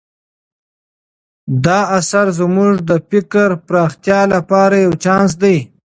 دا 1.65 1.79
اثر 1.99 2.25
زموږ 2.39 2.73
د 2.89 2.91
فکر 3.09 3.49
د 3.57 3.59
پراختیا 3.67 4.19
لپاره 4.33 4.75
یو 4.85 4.93
چانس 5.03 5.31
دی. 5.43 5.57